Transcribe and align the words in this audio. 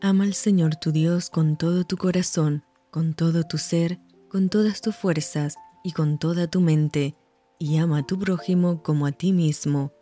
Ama 0.00 0.22
al 0.22 0.34
Señor 0.34 0.76
tu 0.76 0.92
Dios 0.92 1.28
con 1.28 1.56
todo 1.56 1.82
tu 1.82 1.96
corazón, 1.96 2.62
con 2.92 3.14
todo 3.14 3.42
tu 3.42 3.58
ser, 3.58 3.98
con 4.28 4.48
todas 4.48 4.80
tus 4.80 4.94
fuerzas 4.94 5.56
y 5.82 5.90
con 5.90 6.18
toda 6.18 6.46
tu 6.46 6.60
mente, 6.60 7.16
y 7.58 7.78
ama 7.78 7.98
a 7.98 8.06
tu 8.06 8.16
prójimo 8.16 8.80
como 8.84 9.06
a 9.06 9.12
ti 9.12 9.32
mismo. 9.32 9.92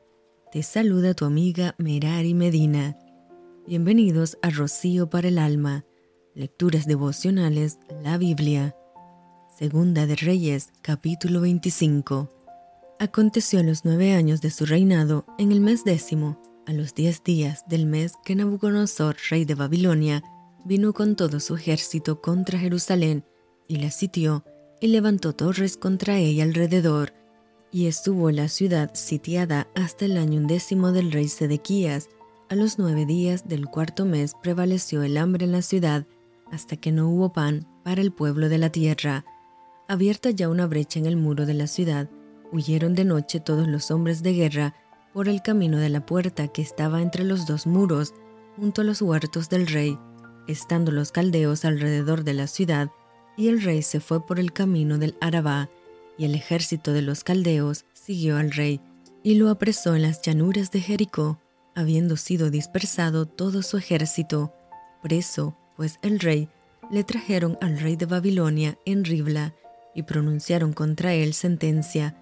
Te 0.52 0.62
saluda 0.62 1.14
tu 1.14 1.24
amiga 1.24 1.74
Merari 1.78 2.34
Medina. 2.34 2.98
Bienvenidos 3.66 4.36
a 4.42 4.50
Rocío 4.50 5.08
para 5.08 5.28
el 5.28 5.38
Alma, 5.38 5.86
Lecturas 6.34 6.86
Devocionales, 6.86 7.78
la 8.02 8.18
Biblia. 8.18 8.76
Segunda 9.58 10.06
de 10.06 10.16
Reyes, 10.16 10.74
capítulo 10.82 11.40
25. 11.40 12.30
Aconteció 12.98 13.60
a 13.60 13.62
los 13.62 13.86
nueve 13.86 14.12
años 14.12 14.42
de 14.42 14.50
su 14.50 14.66
reinado, 14.66 15.24
en 15.38 15.52
el 15.52 15.62
mes 15.62 15.84
décimo, 15.84 16.38
a 16.66 16.72
los 16.72 16.94
diez 16.94 17.22
días 17.22 17.64
del 17.68 17.86
mes 17.86 18.14
que 18.24 18.34
Nabucodonosor, 18.34 19.16
rey 19.30 19.44
de 19.44 19.54
Babilonia, 19.54 20.22
vino 20.64 20.92
con 20.92 21.14
todo 21.16 21.40
su 21.40 21.54
ejército 21.54 22.20
contra 22.20 22.58
Jerusalén, 22.58 23.24
y 23.68 23.76
la 23.76 23.90
sitió, 23.90 24.44
y 24.80 24.88
levantó 24.88 25.32
torres 25.32 25.76
contra 25.76 26.18
ella 26.18 26.44
alrededor, 26.44 27.14
y 27.70 27.86
estuvo 27.86 28.30
la 28.30 28.48
ciudad 28.48 28.90
sitiada 28.94 29.68
hasta 29.74 30.04
el 30.04 30.16
año 30.16 30.40
undécimo 30.40 30.92
del 30.92 31.12
rey 31.12 31.28
Sedequías, 31.28 32.08
a 32.48 32.54
los 32.54 32.78
nueve 32.78 33.06
días 33.06 33.48
del 33.48 33.66
cuarto 33.66 34.04
mes 34.04 34.32
prevaleció 34.42 35.02
el 35.02 35.16
hambre 35.16 35.44
en 35.44 35.52
la 35.52 35.62
ciudad, 35.62 36.06
hasta 36.50 36.76
que 36.76 36.92
no 36.92 37.08
hubo 37.08 37.32
pan 37.32 37.66
para 37.84 38.02
el 38.02 38.12
pueblo 38.12 38.48
de 38.48 38.58
la 38.58 38.70
tierra. 38.70 39.24
Abierta 39.88 40.30
ya 40.30 40.48
una 40.48 40.66
brecha 40.66 40.98
en 40.98 41.06
el 41.06 41.16
muro 41.16 41.46
de 41.46 41.54
la 41.54 41.66
ciudad, 41.66 42.08
huyeron 42.52 42.94
de 42.94 43.04
noche 43.04 43.40
todos 43.40 43.66
los 43.68 43.90
hombres 43.90 44.22
de 44.22 44.32
guerra 44.32 44.74
por 45.16 45.30
el 45.30 45.40
camino 45.40 45.78
de 45.78 45.88
la 45.88 46.04
puerta 46.04 46.46
que 46.48 46.60
estaba 46.60 47.00
entre 47.00 47.24
los 47.24 47.46
dos 47.46 47.66
muros, 47.66 48.12
junto 48.54 48.82
a 48.82 48.84
los 48.84 49.00
huertos 49.00 49.48
del 49.48 49.66
rey, 49.66 49.98
estando 50.46 50.92
los 50.92 51.10
caldeos 51.10 51.64
alrededor 51.64 52.22
de 52.22 52.34
la 52.34 52.46
ciudad, 52.46 52.90
y 53.34 53.48
el 53.48 53.62
rey 53.62 53.80
se 53.80 54.00
fue 54.00 54.26
por 54.26 54.38
el 54.38 54.52
camino 54.52 54.98
del 54.98 55.16
Arabá, 55.22 55.70
y 56.18 56.26
el 56.26 56.34
ejército 56.34 56.92
de 56.92 57.00
los 57.00 57.24
caldeos 57.24 57.86
siguió 57.94 58.36
al 58.36 58.50
rey, 58.50 58.78
y 59.22 59.36
lo 59.36 59.48
apresó 59.48 59.96
en 59.96 60.02
las 60.02 60.20
llanuras 60.20 60.70
de 60.70 60.82
Jericó, 60.82 61.40
habiendo 61.74 62.18
sido 62.18 62.50
dispersado 62.50 63.24
todo 63.24 63.62
su 63.62 63.78
ejército. 63.78 64.52
Preso, 65.02 65.56
pues 65.78 65.98
el 66.02 66.20
rey, 66.20 66.50
le 66.90 67.04
trajeron 67.04 67.56
al 67.62 67.80
rey 67.80 67.96
de 67.96 68.04
Babilonia 68.04 68.78
en 68.84 69.02
Ribla, 69.02 69.54
y 69.94 70.02
pronunciaron 70.02 70.74
contra 70.74 71.14
él 71.14 71.32
sentencia. 71.32 72.18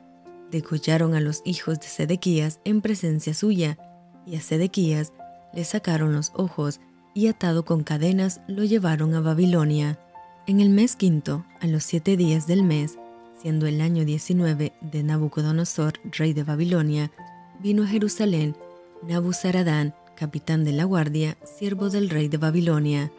Degollaron 0.55 1.17
a 1.17 1.21
los 1.21 1.43
hijos 1.45 1.81
de 1.81 1.89
Sedequías 1.89 2.61
en 2.63 2.81
presencia 2.81 3.35
suya, 3.35 3.77
y 4.25 4.37
a 4.37 4.41
Sedequías 4.41 5.13
le 5.53 5.65
sacaron 5.65 6.13
los 6.13 6.31
ojos, 6.37 6.79
y 7.13 7.27
atado 7.27 7.65
con 7.65 7.83
cadenas 7.83 8.41
lo 8.47 8.63
llevaron 8.63 9.17
a 9.17 9.21
Babilonia. 9.21 9.99
En 10.47 10.61
el 10.61 10.71
mes 10.71 10.95
quinto, 10.95 11.45
a 11.61 11.67
los 11.67 11.83
siete 11.83 12.17
días 12.17 12.47
del 12.47 12.63
mes, 12.63 13.01
siendo 13.43 13.67
el 13.67 13.81
año 13.81 14.05
diecinueve 14.05 14.75
de 14.81 15.03
Nabucodonosor, 15.03 15.95
rey 16.17 16.33
de 16.35 16.45
Babilonia, 16.45 17.11
vino 17.59 17.83
a 17.83 17.89
Jerusalén 17.89 18.57
Nabuzaradán, 19.03 19.93
capitán 20.15 20.63
de 20.63 20.71
la 20.71 20.85
guardia, 20.85 21.37
siervo 21.43 21.91
del 21.91 22.11
rey 22.11 22.29
de 22.29 22.37
Babilonia, 22.37 23.11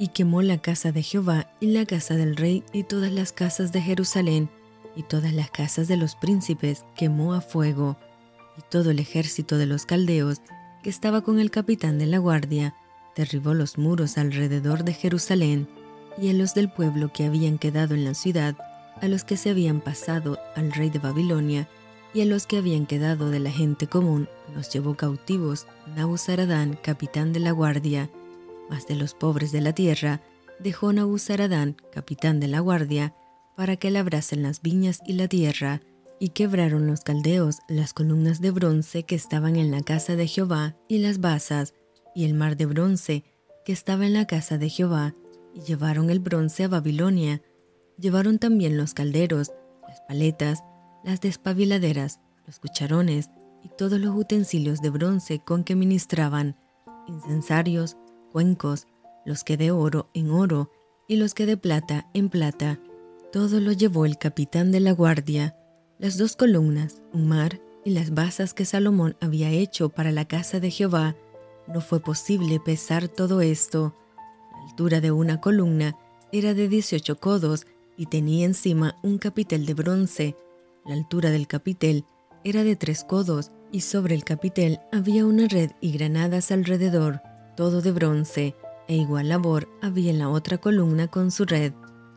y 0.00 0.08
quemó 0.08 0.42
la 0.42 0.58
casa 0.58 0.90
de 0.90 1.04
Jehová 1.04 1.52
y 1.60 1.68
la 1.68 1.86
casa 1.86 2.16
del 2.16 2.34
rey 2.34 2.64
y 2.72 2.82
todas 2.82 3.12
las 3.12 3.30
casas 3.30 3.70
de 3.70 3.80
Jerusalén, 3.80 4.50
y 5.00 5.02
todas 5.02 5.32
las 5.32 5.50
casas 5.50 5.88
de 5.88 5.96
los 5.96 6.14
príncipes 6.14 6.84
quemó 6.94 7.32
a 7.32 7.40
fuego, 7.40 7.96
y 8.58 8.60
todo 8.68 8.90
el 8.90 8.98
ejército 8.98 9.56
de 9.56 9.64
los 9.64 9.86
caldeos 9.86 10.42
que 10.82 10.90
estaba 10.90 11.22
con 11.22 11.40
el 11.40 11.50
capitán 11.50 11.98
de 11.98 12.04
la 12.04 12.18
guardia, 12.18 12.74
derribó 13.16 13.54
los 13.54 13.78
muros 13.78 14.18
alrededor 14.18 14.84
de 14.84 14.92
Jerusalén, 14.92 15.68
y 16.18 16.28
a 16.28 16.34
los 16.34 16.52
del 16.52 16.70
pueblo 16.70 17.10
que 17.14 17.24
habían 17.24 17.56
quedado 17.56 17.94
en 17.94 18.04
la 18.04 18.12
ciudad, 18.12 18.58
a 19.00 19.08
los 19.08 19.24
que 19.24 19.38
se 19.38 19.48
habían 19.48 19.80
pasado 19.80 20.38
al 20.54 20.70
rey 20.70 20.90
de 20.90 20.98
Babilonia, 20.98 21.66
y 22.12 22.20
a 22.20 22.26
los 22.26 22.46
que 22.46 22.58
habían 22.58 22.84
quedado 22.84 23.30
de 23.30 23.40
la 23.40 23.50
gente 23.50 23.86
común 23.86 24.28
los 24.54 24.70
llevó 24.70 24.96
cautivos 24.96 25.66
Nabuzaradán, 25.96 26.78
capitán 26.82 27.32
de 27.32 27.40
la 27.40 27.52
guardia, 27.52 28.10
mas 28.68 28.86
de 28.86 28.96
los 28.96 29.14
pobres 29.14 29.50
de 29.50 29.62
la 29.62 29.72
tierra 29.72 30.20
dejó 30.58 30.92
Nabuzaradán, 30.92 31.76
capitán 31.90 32.38
de 32.38 32.48
la 32.48 32.60
guardia, 32.60 33.14
para 33.60 33.76
que 33.76 33.90
labrasen 33.90 34.42
las 34.42 34.62
viñas 34.62 35.02
y 35.04 35.12
la 35.12 35.28
tierra, 35.28 35.82
y 36.18 36.30
quebraron 36.30 36.86
los 36.86 37.02
caldeos 37.02 37.58
las 37.68 37.92
columnas 37.92 38.40
de 38.40 38.52
bronce 38.52 39.02
que 39.02 39.14
estaban 39.14 39.56
en 39.56 39.70
la 39.70 39.82
casa 39.82 40.16
de 40.16 40.26
Jehová, 40.26 40.76
y 40.88 41.00
las 41.00 41.20
basas, 41.20 41.74
y 42.14 42.24
el 42.24 42.32
mar 42.32 42.56
de 42.56 42.64
bronce 42.64 43.22
que 43.66 43.74
estaba 43.74 44.06
en 44.06 44.14
la 44.14 44.26
casa 44.26 44.56
de 44.56 44.70
Jehová, 44.70 45.14
y 45.52 45.60
llevaron 45.60 46.08
el 46.08 46.20
bronce 46.20 46.64
a 46.64 46.68
Babilonia. 46.68 47.42
Llevaron 47.98 48.38
también 48.38 48.78
los 48.78 48.94
calderos, 48.94 49.52
las 49.86 50.00
paletas, 50.08 50.64
las 51.04 51.20
despabiladeras, 51.20 52.18
los 52.46 52.60
cucharones 52.60 53.28
y 53.62 53.68
todos 53.76 54.00
los 54.00 54.16
utensilios 54.16 54.80
de 54.80 54.88
bronce 54.88 55.40
con 55.44 55.64
que 55.64 55.76
ministraban, 55.76 56.56
incensarios, 57.06 57.98
cuencos, 58.32 58.86
los 59.26 59.44
que 59.44 59.58
de 59.58 59.70
oro 59.70 60.08
en 60.14 60.30
oro 60.30 60.70
y 61.06 61.16
los 61.16 61.34
que 61.34 61.44
de 61.44 61.58
plata 61.58 62.08
en 62.14 62.30
plata. 62.30 62.80
Todo 63.32 63.60
lo 63.60 63.72
llevó 63.72 64.06
el 64.06 64.18
capitán 64.18 64.72
de 64.72 64.80
la 64.80 64.92
guardia, 64.92 65.56
las 65.98 66.18
dos 66.18 66.36
columnas, 66.36 67.02
un 67.12 67.28
mar 67.28 67.60
y 67.84 67.90
las 67.90 68.12
basas 68.12 68.54
que 68.54 68.64
Salomón 68.64 69.16
había 69.20 69.50
hecho 69.50 69.88
para 69.88 70.12
la 70.12 70.26
casa 70.26 70.60
de 70.60 70.70
Jehová. 70.70 71.16
No 71.68 71.80
fue 71.80 72.00
posible 72.00 72.60
pesar 72.60 73.08
todo 73.08 73.40
esto. 73.40 73.94
La 74.52 74.70
altura 74.70 75.00
de 75.00 75.10
una 75.12 75.40
columna 75.40 75.96
era 76.32 76.54
de 76.54 76.68
18 76.68 77.18
codos 77.18 77.66
y 77.96 78.06
tenía 78.06 78.46
encima 78.46 78.96
un 79.02 79.18
capitel 79.18 79.66
de 79.66 79.74
bronce 79.74 80.36
la 80.86 80.94
altura 80.94 81.30
del 81.30 81.46
capitel 81.46 82.04
era 82.42 82.64
de 82.64 82.74
tres 82.74 83.04
codos 83.04 83.52
y 83.70 83.82
sobre 83.82 84.14
el 84.14 84.24
capitel 84.24 84.80
había 84.92 85.26
una 85.26 85.46
red 85.46 85.70
y 85.80 85.92
granadas 85.92 86.50
alrededor, 86.50 87.20
todo 87.56 87.82
de 87.82 87.92
bronce, 87.92 88.56
e 88.88 88.96
igual 88.96 89.28
labor 89.28 89.68
había 89.82 90.10
en 90.10 90.18
la 90.18 90.28
otra 90.30 90.58
columna 90.58 91.06
con 91.08 91.30
su 91.30 91.44
red. 91.44 91.72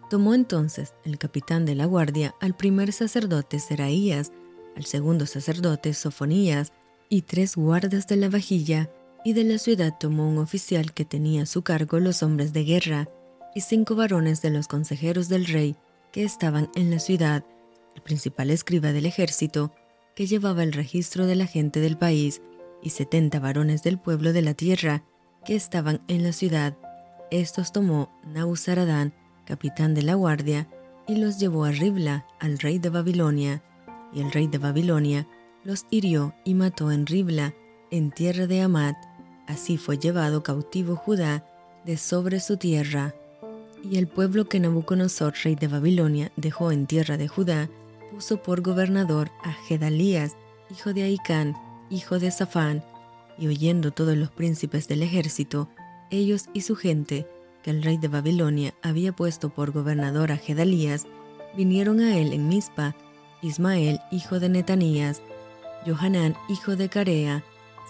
Tomó 0.09 0.33
entonces 0.33 0.93
el 1.03 1.17
capitán 1.17 1.65
de 1.65 1.75
la 1.75 1.85
guardia 1.85 2.35
al 2.39 2.55
primer 2.55 2.91
sacerdote 2.93 3.59
Seraías, 3.59 4.31
al 4.75 4.85
segundo 4.85 5.25
sacerdote 5.25 5.93
Sofonías 5.93 6.71
y 7.09 7.23
tres 7.23 7.55
guardas 7.55 8.07
de 8.07 8.17
la 8.17 8.29
vajilla, 8.29 8.89
y 9.25 9.33
de 9.33 9.43
la 9.45 9.57
ciudad 9.57 9.95
tomó 9.99 10.27
un 10.27 10.37
oficial 10.37 10.93
que 10.93 11.05
tenía 11.05 11.43
a 11.43 11.45
su 11.45 11.61
cargo 11.61 11.99
los 11.99 12.23
hombres 12.23 12.51
de 12.53 12.63
guerra, 12.63 13.09
y 13.55 13.61
cinco 13.61 13.95
varones 13.95 14.41
de 14.41 14.49
los 14.49 14.67
consejeros 14.67 15.29
del 15.29 15.45
rey 15.45 15.75
que 16.11 16.23
estaban 16.23 16.69
en 16.75 16.91
la 16.91 16.99
ciudad, 16.99 17.45
el 17.95 18.01
principal 18.01 18.49
escriba 18.49 18.91
del 18.91 19.05
ejército, 19.05 19.73
que 20.15 20.27
llevaba 20.27 20.63
el 20.63 20.73
registro 20.73 21.25
de 21.25 21.35
la 21.35 21.47
gente 21.47 21.79
del 21.79 21.97
país, 21.97 22.41
y 22.81 22.89
setenta 22.89 23.39
varones 23.39 23.81
del 23.81 23.97
pueblo 23.97 24.33
de 24.33 24.41
la 24.41 24.53
tierra, 24.53 25.03
que 25.45 25.55
estaban 25.55 26.01
en 26.07 26.23
la 26.23 26.33
ciudad. 26.33 26.77
Estos 27.31 27.71
tomó 27.71 28.11
Nabuzaradán, 28.25 29.13
capitán 29.45 29.93
de 29.93 30.03
la 30.03 30.15
guardia, 30.15 30.67
y 31.07 31.15
los 31.15 31.39
llevó 31.39 31.65
a 31.65 31.71
Ribla, 31.71 32.25
al 32.39 32.59
rey 32.59 32.79
de 32.79 32.89
Babilonia. 32.89 33.61
Y 34.13 34.21
el 34.21 34.31
rey 34.31 34.47
de 34.47 34.57
Babilonia 34.57 35.27
los 35.63 35.85
hirió 35.89 36.33
y 36.45 36.53
mató 36.53 36.91
en 36.91 37.05
Ribla, 37.05 37.53
en 37.91 38.11
tierra 38.11 38.47
de 38.47 38.61
Amat. 38.61 38.95
Así 39.47 39.77
fue 39.77 39.97
llevado 39.97 40.43
cautivo 40.43 40.95
Judá 40.95 41.45
de 41.85 41.97
sobre 41.97 42.39
su 42.39 42.57
tierra. 42.57 43.13
Y 43.83 43.97
el 43.97 44.07
pueblo 44.07 44.47
que 44.47 44.59
Nabucodonosor, 44.59 45.33
rey 45.43 45.55
de 45.55 45.67
Babilonia, 45.67 46.31
dejó 46.37 46.71
en 46.71 46.87
tierra 46.87 47.17
de 47.17 47.27
Judá, 47.27 47.69
puso 48.11 48.41
por 48.41 48.61
gobernador 48.61 49.31
a 49.43 49.51
Gedalías, 49.51 50.37
hijo 50.71 50.93
de 50.93 51.03
Aicán, 51.03 51.55
hijo 51.89 52.19
de 52.19 52.31
Safán, 52.31 52.83
y 53.37 53.47
oyendo 53.47 53.91
todos 53.91 54.15
los 54.15 54.31
príncipes 54.31 54.87
del 54.87 55.03
ejército, 55.03 55.69
ellos 56.11 56.45
y 56.53 56.61
su 56.61 56.75
gente, 56.75 57.27
que 57.63 57.71
el 57.71 57.81
rey 57.81 57.97
de 57.97 58.07
Babilonia 58.07 58.75
había 58.83 59.13
puesto 59.13 59.49
por 59.49 59.71
gobernador 59.71 60.31
a 60.31 60.37
Gedalías, 60.37 61.07
vinieron 61.57 61.99
a 61.99 62.17
él 62.17 62.33
en 62.33 62.47
Mizpa, 62.47 62.95
Ismael, 63.41 63.99
hijo 64.11 64.39
de 64.39 64.49
Netanías, 64.49 65.21
Johanán, 65.85 66.35
hijo 66.49 66.75
de 66.75 66.89
Carea, 66.89 67.43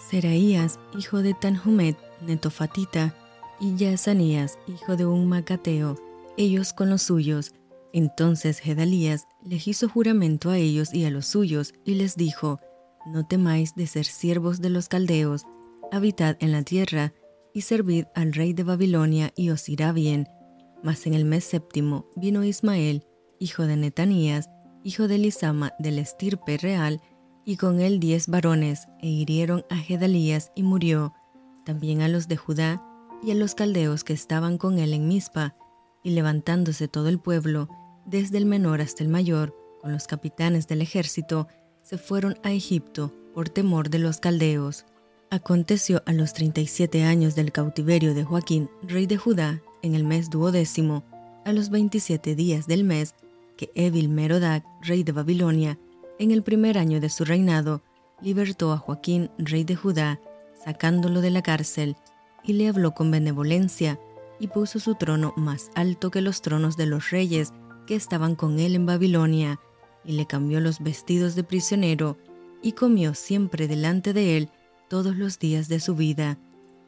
Seraías, 0.08 0.80
hijo 0.96 1.22
de 1.22 1.34
Tanhumet, 1.34 1.96
Netofatita, 2.26 3.14
y 3.60 3.76
Yasanías, 3.76 4.58
hijo 4.66 4.96
de 4.96 5.06
un 5.06 5.28
Macateo, 5.28 5.96
ellos 6.36 6.72
con 6.72 6.90
los 6.90 7.02
suyos, 7.02 7.52
entonces 7.92 8.58
Gedalías 8.58 9.28
les 9.44 9.68
hizo 9.68 9.88
juramento 9.88 10.50
a 10.50 10.58
ellos 10.58 10.92
y 10.92 11.04
a 11.04 11.10
los 11.10 11.26
suyos, 11.26 11.74
y 11.84 11.94
les 11.94 12.16
dijo, 12.16 12.60
No 13.06 13.24
temáis 13.24 13.74
de 13.76 13.86
ser 13.86 14.04
siervos 14.04 14.60
de 14.60 14.70
los 14.70 14.88
caldeos, 14.88 15.44
habitad 15.92 16.36
en 16.40 16.50
la 16.50 16.62
tierra, 16.62 17.12
y 17.54 17.62
servid 17.62 18.04
al 18.14 18.34
rey 18.34 18.52
de 18.52 18.64
Babilonia, 18.64 19.32
y 19.36 19.48
os 19.48 19.68
irá 19.70 19.92
bien. 19.92 20.28
Mas 20.82 21.06
en 21.06 21.14
el 21.14 21.24
mes 21.24 21.44
séptimo 21.44 22.06
vino 22.16 22.44
Ismael, 22.44 23.06
hijo 23.38 23.62
de 23.66 23.76
Netanías, 23.76 24.50
hijo 24.82 25.08
de 25.08 25.16
Lisama 25.16 25.72
del 25.78 25.98
estirpe 25.98 26.58
real, 26.58 27.00
y 27.46 27.56
con 27.56 27.80
él 27.80 28.00
diez 28.00 28.26
varones, 28.26 28.88
e 29.00 29.08
hirieron 29.08 29.64
a 29.70 29.76
Gedalías, 29.76 30.52
y 30.54 30.62
murió, 30.62 31.14
también 31.64 32.02
a 32.02 32.08
los 32.08 32.28
de 32.28 32.36
Judá, 32.36 32.82
y 33.22 33.30
a 33.30 33.34
los 33.34 33.54
caldeos 33.54 34.04
que 34.04 34.12
estaban 34.12 34.58
con 34.58 34.78
él 34.78 34.92
en 34.92 35.08
Mizpa, 35.08 35.56
y 36.02 36.10
levantándose 36.10 36.88
todo 36.88 37.08
el 37.08 37.18
pueblo, 37.18 37.68
desde 38.04 38.36
el 38.36 38.46
menor 38.46 38.80
hasta 38.80 39.02
el 39.02 39.08
mayor, 39.08 39.56
con 39.80 39.92
los 39.92 40.06
capitanes 40.06 40.66
del 40.66 40.82
ejército, 40.82 41.48
se 41.82 41.98
fueron 41.98 42.36
a 42.42 42.52
Egipto 42.52 43.12
por 43.32 43.48
temor 43.48 43.90
de 43.90 43.98
los 43.98 44.18
caldeos. 44.18 44.86
Aconteció 45.34 46.00
a 46.06 46.12
los 46.12 46.32
37 46.32 47.02
años 47.02 47.34
del 47.34 47.50
cautiverio 47.50 48.14
de 48.14 48.22
Joaquín, 48.22 48.70
rey 48.84 49.06
de 49.06 49.16
Judá, 49.16 49.60
en 49.82 49.96
el 49.96 50.04
mes 50.04 50.30
duodécimo, 50.30 51.02
a 51.44 51.52
los 51.52 51.70
27 51.70 52.36
días 52.36 52.68
del 52.68 52.84
mes, 52.84 53.16
que 53.56 53.72
Evil 53.74 54.10
Merodac, 54.10 54.64
rey 54.82 55.02
de 55.02 55.10
Babilonia, 55.10 55.76
en 56.20 56.30
el 56.30 56.44
primer 56.44 56.78
año 56.78 57.00
de 57.00 57.08
su 57.08 57.24
reinado, 57.24 57.82
libertó 58.22 58.70
a 58.70 58.78
Joaquín, 58.78 59.28
rey 59.36 59.64
de 59.64 59.74
Judá, 59.74 60.20
sacándolo 60.64 61.20
de 61.20 61.32
la 61.32 61.42
cárcel, 61.42 61.96
y 62.44 62.52
le 62.52 62.68
habló 62.68 62.92
con 62.92 63.10
benevolencia, 63.10 63.98
y 64.38 64.46
puso 64.46 64.78
su 64.78 64.94
trono 64.94 65.34
más 65.36 65.72
alto 65.74 66.12
que 66.12 66.20
los 66.20 66.42
tronos 66.42 66.76
de 66.76 66.86
los 66.86 67.10
reyes 67.10 67.52
que 67.88 67.96
estaban 67.96 68.36
con 68.36 68.60
él 68.60 68.76
en 68.76 68.86
Babilonia, 68.86 69.58
y 70.04 70.12
le 70.12 70.26
cambió 70.26 70.60
los 70.60 70.78
vestidos 70.78 71.34
de 71.34 71.42
prisionero, 71.42 72.18
y 72.62 72.70
comió 72.70 73.14
siempre 73.14 73.66
delante 73.66 74.12
de 74.12 74.36
él 74.36 74.50
todos 74.88 75.16
los 75.16 75.38
días 75.38 75.68
de 75.68 75.80
su 75.80 75.94
vida, 75.94 76.38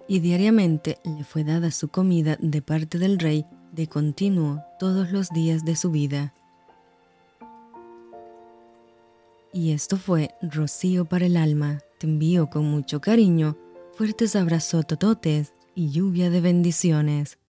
y 0.09 0.21
diariamente 0.21 0.99
le 1.05 1.25
fue 1.25 1.45
dada 1.45 1.71
su 1.71 1.89
comida 1.89 2.37
de 2.41 2.63
parte 2.63 2.99
del 2.99 3.19
rey 3.19 3.45
de 3.73 3.89
continuo 3.89 4.63
todos 4.79 5.11
los 5.11 5.31
días 5.31 5.65
de 5.65 5.77
su 5.77 5.91
vida. 5.91 6.33
Y 9.53 9.73
esto 9.73 9.97
fue 9.97 10.35
Rocío 10.43 11.07
para 11.07 11.27
el 11.27 11.37
alma. 11.37 11.81
Te 11.99 12.07
envío 12.07 12.51
con 12.51 12.65
mucho 12.67 13.01
cariño, 13.01 13.57
fuertes 13.95 14.37
abrazos 14.37 14.87
tototes 14.87 15.55
y 15.75 15.91
lluvia 15.91 16.29
de 16.31 16.41
bendiciones. 16.43 17.39